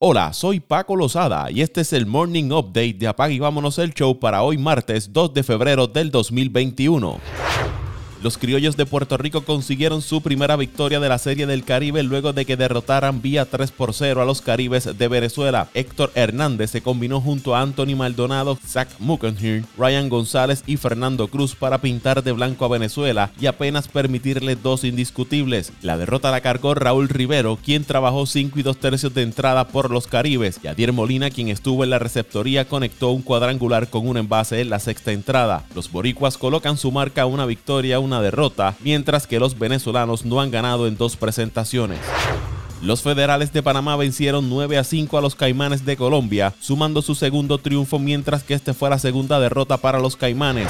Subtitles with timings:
[0.00, 3.92] Hola, soy Paco Lozada y este es el Morning Update de Apague y Vámonos el
[3.92, 7.47] Show para hoy martes 2 de febrero del 2021.
[8.22, 12.32] Los criollos de Puerto Rico consiguieron su primera victoria de la Serie del Caribe luego
[12.32, 15.68] de que derrotaran vía 3 por 0 a los Caribes de Venezuela.
[15.72, 21.54] Héctor Hernández se combinó junto a Anthony Maldonado, Zach Muckenhirn, Ryan González y Fernando Cruz
[21.54, 25.72] para pintar de blanco a Venezuela y apenas permitirle dos indiscutibles.
[25.82, 29.90] La derrota la cargó Raúl Rivero, quien trabajó 5 y 2 tercios de entrada por
[29.90, 34.16] los Caribes, y Adier Molina, quien estuvo en la receptoría, conectó un cuadrangular con un
[34.16, 35.64] envase en la sexta entrada.
[35.74, 40.40] Los boricuas colocan su marca a una victoria, una derrota, mientras que los venezolanos no
[40.40, 42.00] han ganado en dos presentaciones.
[42.82, 47.14] Los federales de Panamá vencieron 9 a 5 a los Caimanes de Colombia, sumando su
[47.14, 50.68] segundo triunfo mientras que este fue la segunda derrota para los Caimanes.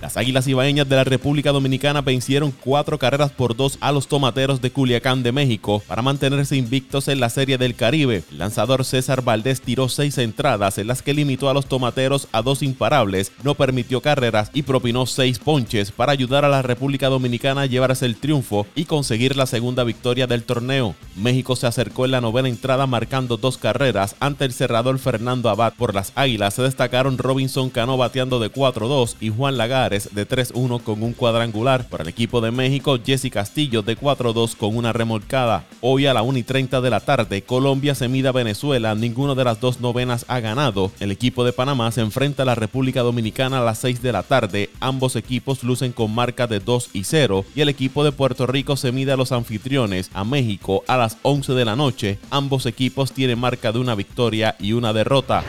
[0.00, 4.60] Las Águilas Ibaeñas de la República Dominicana vencieron cuatro carreras por dos a los Tomateros
[4.60, 8.22] de Culiacán de México para mantenerse invictos en la Serie del Caribe.
[8.30, 12.42] El lanzador César Valdés tiró seis entradas en las que limitó a los Tomateros a
[12.42, 17.62] dos imparables, no permitió carreras y propinó seis ponches para ayudar a la República Dominicana
[17.62, 20.94] a llevarse el triunfo y conseguir la segunda victoria del torneo.
[21.16, 25.72] México se acercó en la novena entrada marcando dos carreras ante el cerrador Fernando Abad.
[25.74, 30.82] Por las Águilas se destacaron Robinson Cano bateando de 4-2 y Juan Lagar de 3-1
[30.82, 31.88] con un cuadrangular.
[31.88, 35.64] Para el equipo de México, Jesse Castillo de 4-2 con una remolcada.
[35.80, 38.94] Hoy a la 1 y 30 de la tarde, Colombia se mide a Venezuela.
[38.94, 40.92] Ninguno de las dos novenas ha ganado.
[41.00, 44.22] El equipo de Panamá se enfrenta a la República Dominicana a las 6 de la
[44.22, 44.68] tarde.
[44.80, 47.46] Ambos equipos lucen con marca de 2 y 0.
[47.54, 51.16] Y el equipo de Puerto Rico se mide a los anfitriones, a México, a las
[51.22, 52.18] 11 de la noche.
[52.30, 55.44] Ambos equipos tienen marca de una victoria y una derrota.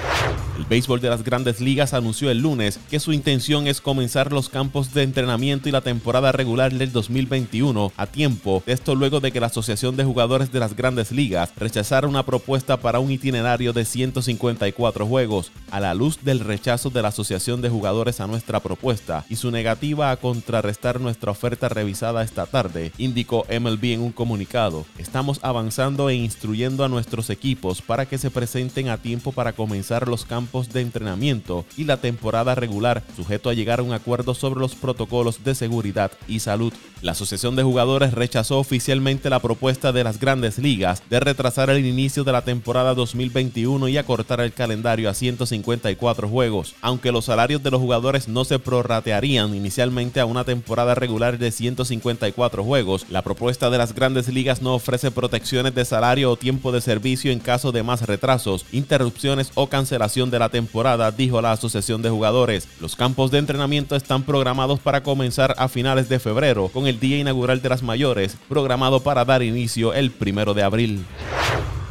[0.60, 4.50] El béisbol de las grandes ligas anunció el lunes que su intención es comenzar los
[4.50, 8.62] campos de entrenamiento y la temporada regular del 2021 a tiempo.
[8.66, 12.76] Esto luego de que la Asociación de Jugadores de las grandes ligas rechazara una propuesta
[12.76, 15.50] para un itinerario de 154 juegos.
[15.72, 19.52] A la luz del rechazo de la Asociación de Jugadores a nuestra propuesta y su
[19.52, 24.86] negativa a contrarrestar nuestra oferta revisada esta tarde, indicó MLB en un comunicado.
[24.98, 30.10] Estamos avanzando e instruyendo a nuestros equipos para que se presenten a tiempo para comenzar
[30.10, 34.60] los campos de entrenamiento y la temporada regular, sujeto a llegar a un acuerdo sobre
[34.60, 36.74] los protocolos de seguridad y salud.
[37.02, 41.86] La Asociación de Jugadores rechazó oficialmente la propuesta de las grandes ligas de retrasar el
[41.86, 47.64] inicio de la temporada 2021 y acortar el calendario a 154 juegos, aunque los salarios
[47.64, 53.06] de los jugadores no se prorratearían inicialmente a una temporada regular de 154 juegos.
[53.10, 57.32] La propuesta de las grandes ligas no ofrece protecciones de salario o tiempo de servicio
[57.32, 62.10] en caso de más retrasos, interrupciones o cancelación de la temporada, dijo la Asociación de
[62.10, 62.68] Jugadores.
[62.82, 67.20] Los campos de entrenamiento están programados para comenzar a finales de febrero, con el día
[67.20, 71.06] inaugural de las mayores, programado para dar inicio el primero de abril.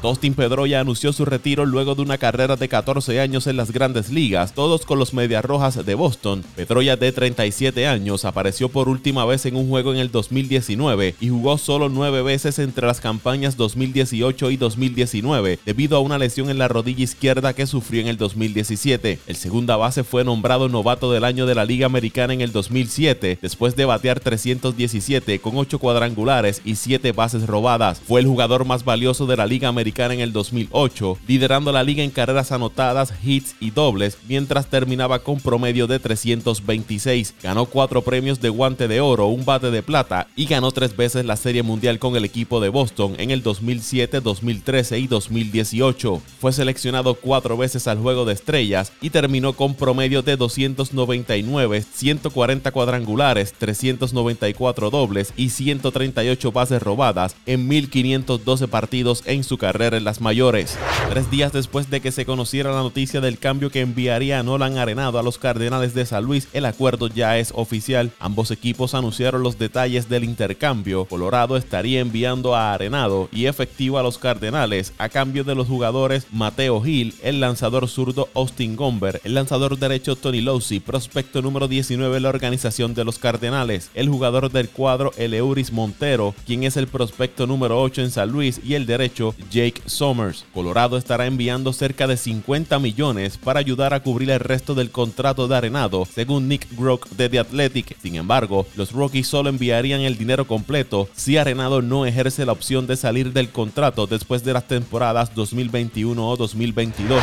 [0.01, 4.11] Dustin Pedroya anunció su retiro luego de una carrera de 14 años en las grandes
[4.11, 6.45] ligas, todos con los Medias Rojas de Boston.
[6.55, 11.29] Pedroya, de 37 años, apareció por última vez en un juego en el 2019 y
[11.31, 16.59] jugó solo nueve veces entre las campañas 2018 y 2019 debido a una lesión en
[16.59, 19.19] la rodilla izquierda que sufrió en el 2017.
[19.27, 23.41] El segunda base fue nombrado novato del año de la Liga Americana en el 2007
[23.43, 28.01] después de batear 317 con 8 cuadrangulares y 7 bases robadas.
[28.07, 32.05] Fue el jugador más valioso de la Liga Americana en el 2008, liderando la liga
[32.05, 37.35] en carreras anotadas, hits y dobles, mientras terminaba con promedio de 326.
[37.43, 41.25] Ganó cuatro premios de guante de oro, un bate de plata y ganó tres veces
[41.25, 46.23] la Serie Mundial con el equipo de Boston en el 2007, 2013 y 2018.
[46.39, 52.71] Fue seleccionado cuatro veces al Juego de Estrellas y terminó con promedio de 299, 140
[52.71, 60.77] cuadrangulares, 394 dobles y 138 bases robadas en 1512 partidos en su carrera las mayores.
[61.09, 65.21] Tres días después de que se conociera la noticia del cambio que enviaría Nolan Arenado
[65.21, 68.11] a los Cardenales de San Luis, el acuerdo ya es oficial.
[68.19, 71.05] Ambos equipos anunciaron los detalles del intercambio.
[71.05, 76.27] Colorado estaría enviando a Arenado y efectivo a los Cardenales a cambio de los jugadores
[76.33, 82.17] Mateo Gil, el lanzador zurdo Austin Gomber, el lanzador derecho Tony Losey, prospecto número 19
[82.17, 86.89] en la organización de los Cardenales, el jugador del cuadro Eleuris Montero, quien es el
[86.89, 90.45] prospecto número 8 en San Luis, y el derecho Jay Summers.
[90.53, 95.49] Colorado estará enviando cerca de 50 millones para ayudar a cubrir el resto del contrato
[95.49, 97.97] de Arenado, según Nick Grock de The Athletic.
[98.01, 102.87] Sin embargo, los Rockies solo enviarían el dinero completo si Arenado no ejerce la opción
[102.87, 107.23] de salir del contrato después de las temporadas 2021 o 2022.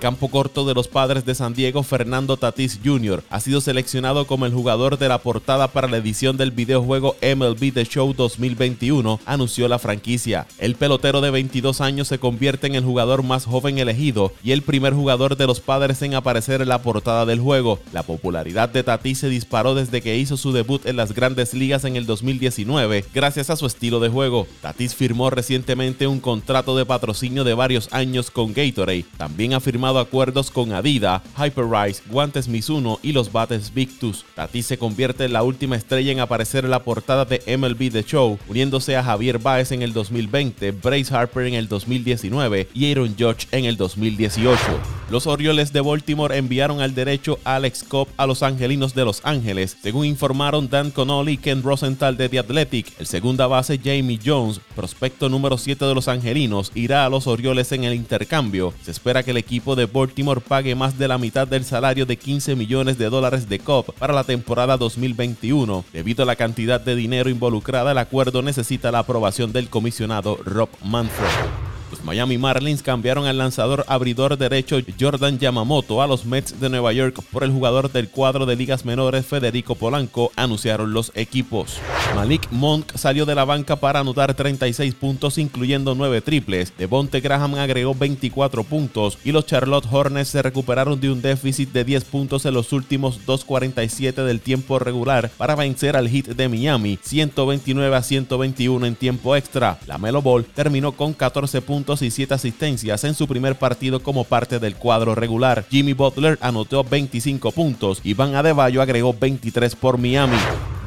[0.00, 4.46] Campo corto de los padres de San Diego, Fernando Tatis Jr., ha sido seleccionado como
[4.46, 9.68] el jugador de la portada para la edición del videojuego MLB The Show 2021, anunció
[9.68, 10.46] la franquicia.
[10.56, 14.62] El pelotero de 22 años se convierte en el jugador más joven elegido y el
[14.62, 17.78] primer jugador de los padres en aparecer en la portada del juego.
[17.92, 21.84] La popularidad de Tatis se disparó desde que hizo su debut en las grandes ligas
[21.84, 24.46] en el 2019, gracias a su estilo de juego.
[24.62, 29.04] Tatis firmó recientemente un contrato de patrocinio de varios años con Gatorade.
[29.18, 34.24] También ha firmado acuerdos con Adidas, Hyperrise, Guantes Mizuno y los bates Victus.
[34.34, 38.02] Tatis se convierte en la última estrella en aparecer en la portada de MLB The
[38.02, 43.16] Show, uniéndose a Javier Baez en el 2020, Bryce Harper en el 2019 y Aaron
[43.18, 44.99] Judge en el 2018.
[45.10, 49.76] Los Orioles de Baltimore enviaron al derecho Alex Cobb a los Angelinos de Los Ángeles,
[49.82, 52.92] según informaron Dan Connolly y Ken Rosenthal de The Athletic.
[53.00, 57.72] El segunda base Jamie Jones, prospecto número 7 de los Angelinos, irá a los Orioles
[57.72, 58.72] en el intercambio.
[58.82, 62.16] Se espera que el equipo de Baltimore pague más de la mitad del salario de
[62.16, 65.84] 15 millones de dólares de Cobb para la temporada 2021.
[65.92, 70.68] Debido a la cantidad de dinero involucrada, el acuerdo necesita la aprobación del comisionado Rob
[70.84, 71.69] Manfred.
[72.04, 77.22] Miami Marlins cambiaron al lanzador abridor derecho Jordan Yamamoto a los Mets de Nueva York
[77.30, 81.78] por el jugador del cuadro de ligas menores Federico Polanco, anunciaron los equipos.
[82.14, 86.72] Malik Monk salió de la banca para anotar 36 puntos, incluyendo 9 triples.
[86.76, 91.84] Devonte Graham agregó 24 puntos y los Charlotte Hornets se recuperaron de un déficit de
[91.84, 96.98] 10 puntos en los últimos 2.47 del tiempo regular para vencer al Heat de Miami,
[97.02, 99.78] 129 a 121 en tiempo extra.
[99.86, 104.24] La Melo Ball terminó con 14 puntos y 7 asistencias en su primer partido como
[104.24, 105.64] parte del cuadro regular.
[105.70, 110.38] Jimmy Butler anotó 25 puntos y Van Adebayo agregó 23 por Miami.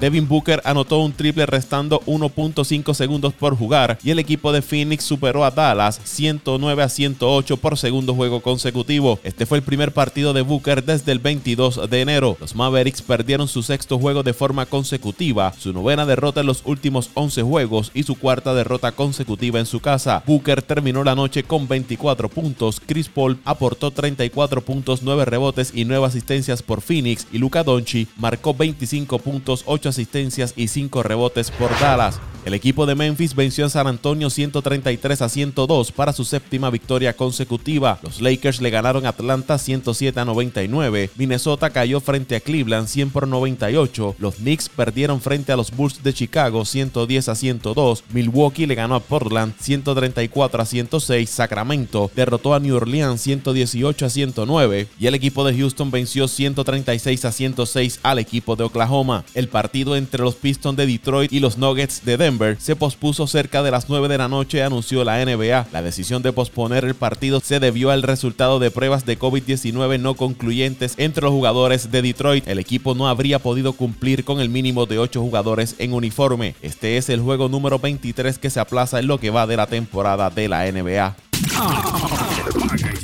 [0.04, 5.06] Devin Booker anotó un triple restando 1.5 segundos por jugar y el equipo de Phoenix
[5.06, 9.18] superó a Dallas 109 a 108 por segundo juego consecutivo.
[9.24, 12.36] Este fue el primer partido de Booker desde el 22 de enero.
[12.42, 17.10] Los Mavericks perdieron su sexto juego de forma consecutiva, su novena derrota en los últimos
[17.14, 20.22] 11 juegos y su cuarta derrota consecutiva en su casa.
[20.28, 25.86] Booker terminó la noche con 24 puntos, Chris Paul aportó 34 puntos, 9 rebotes y
[25.86, 31.51] 9 asistencias por Phoenix y Luca Doncic marcó 25 puntos, 8 asistencias y 5 rebotes
[31.51, 32.19] por Dallas.
[32.45, 37.16] El equipo de Memphis venció a San Antonio 133 a 102 para su séptima victoria
[37.16, 38.00] consecutiva.
[38.04, 41.10] Los Lakers le ganaron a Atlanta 107 a 99.
[41.16, 44.16] Minnesota cayó frente a Cleveland 100 por 98.
[44.19, 48.04] Los Knicks perdieron frente a los Bulls de Chicago 110 a 102.
[48.12, 51.30] Milwaukee le ganó a Portland 134 a 106.
[51.30, 54.88] Sacramento derrotó a New Orleans 118 a 109.
[55.00, 59.24] Y el equipo de Houston venció 136 a 106 al equipo de Oklahoma.
[59.34, 63.62] El partido entre los Pistons de Detroit y los Nuggets de Denver se pospuso cerca
[63.62, 65.68] de las 9 de la noche, anunció la NBA.
[65.72, 70.16] La decisión de posponer el partido se debió al resultado de pruebas de COVID-19 no
[70.16, 72.48] concluyentes entre los jugadores de Detroit.
[72.48, 76.56] El equipo no habría podido cumplir con el mínimo de 8 jugadores en uniforme.
[76.62, 79.68] Este es el juego número 23 que se aplaza en lo que va de la
[79.68, 81.16] temporada de la NBA.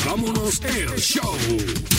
[0.05, 1.98] vámonos el show.